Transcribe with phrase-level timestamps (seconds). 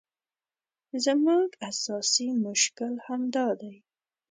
[1.05, 3.73] زموږ اساسي مشکل همدا دی.